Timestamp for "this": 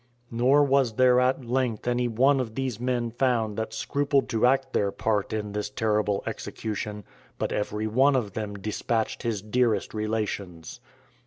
5.51-5.69